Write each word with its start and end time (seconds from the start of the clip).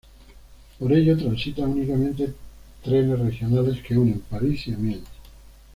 Por 0.79 0.91
ella 0.93 1.15
transitan 1.15 1.69
únicamente 1.69 2.33
trenes 2.83 3.19
regionales 3.19 3.83
que 3.83 3.95
unen 3.95 4.19
París 4.31 4.65
y 4.67 4.73
Amiens. 4.73 5.05